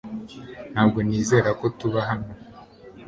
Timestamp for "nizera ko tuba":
1.07-1.99